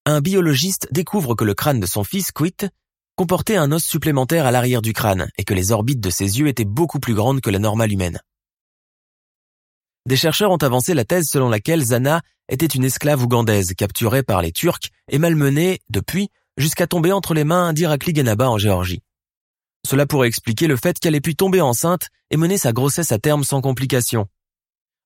[0.05, 2.69] Un biologiste découvre que le crâne de son fils, Quit,
[3.17, 6.49] comportait un os supplémentaire à l'arrière du crâne et que les orbites de ses yeux
[6.49, 8.21] étaient beaucoup plus grandes que la normale humaine.
[10.07, 14.43] Des chercheurs ont avancé la thèse selon laquelle Zana était une esclave ougandaise capturée par
[14.43, 19.03] les Turcs et malmenée, depuis, jusqu'à tomber entre les mains d'Irakli Genaba en Géorgie.
[19.85, 23.19] Cela pourrait expliquer le fait qu'elle ait pu tomber enceinte et mener sa grossesse à
[23.19, 24.27] terme sans complications.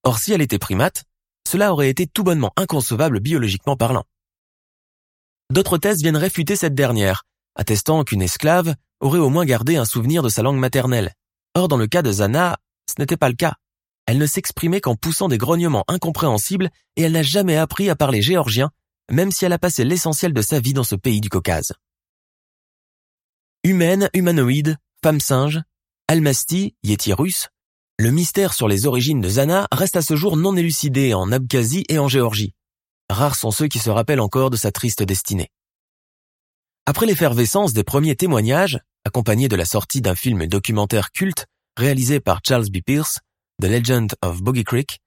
[0.05, 1.05] Or si elle était primate,
[1.47, 4.05] cela aurait été tout bonnement inconcevable biologiquement parlant.
[5.51, 7.25] D'autres thèses viennent réfuter cette dernière,
[7.57, 11.13] attestant qu'une esclave aurait au moins gardé un souvenir de sa langue maternelle.
[11.55, 13.55] Or, dans le cas de Zana, ce n'était pas le cas.
[14.07, 18.23] Elle ne s'exprimait qu'en poussant des grognements incompréhensibles et elle n'a jamais appris à parler
[18.23, 18.71] géorgien,
[19.11, 21.73] même si elle a passé l'essentiel de sa vie dans ce pays du Caucase.
[23.65, 25.61] Humaine, humanoïde, femme singe,
[26.09, 27.13] Almasty, yéti
[28.01, 31.85] le mystère sur les origines de Zana reste à ce jour non élucidé en Abkhazie
[31.91, 32.55] et en Géorgie.
[33.11, 35.51] Rares sont ceux qui se rappellent encore de sa triste destinée.
[36.87, 41.45] Après l'effervescence des premiers témoignages, accompagnés de la sortie d'un film documentaire culte
[41.77, 42.79] réalisé par Charles B.
[42.85, 43.19] Pierce,
[43.61, 44.99] The Legend of Boggy Creek,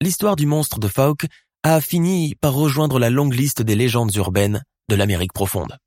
[0.00, 1.26] l'histoire du monstre de Fouke
[1.62, 5.78] a fini par rejoindre la longue liste des légendes urbaines de l'Amérique profonde.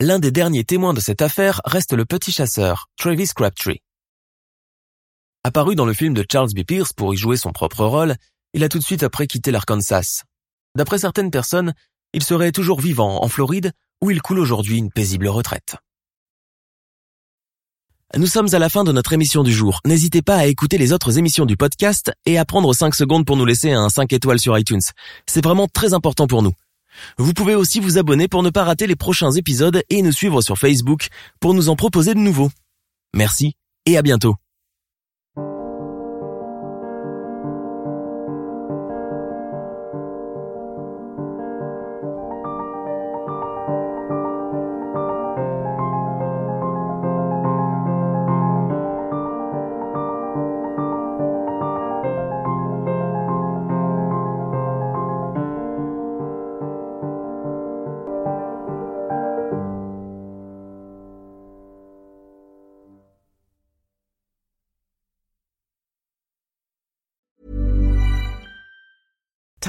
[0.00, 3.82] L'un des derniers témoins de cette affaire reste le petit chasseur, Travis Crabtree.
[5.42, 6.64] Apparu dans le film de Charles B.
[6.64, 8.16] Pierce pour y jouer son propre rôle,
[8.52, 10.24] il a tout de suite après quitté l'Arkansas.
[10.76, 11.72] D'après certaines personnes,
[12.12, 13.72] il serait toujours vivant en Floride
[14.02, 15.76] où il coule aujourd'hui une paisible retraite.
[18.18, 19.80] Nous sommes à la fin de notre émission du jour.
[19.86, 23.38] N'hésitez pas à écouter les autres émissions du podcast et à prendre 5 secondes pour
[23.38, 24.82] nous laisser un 5 étoiles sur iTunes.
[25.26, 26.52] C'est vraiment très important pour nous.
[27.16, 30.42] Vous pouvez aussi vous abonner pour ne pas rater les prochains épisodes et nous suivre
[30.42, 31.08] sur Facebook
[31.40, 32.50] pour nous en proposer de nouveaux.
[33.14, 33.54] Merci
[33.86, 34.34] et à bientôt.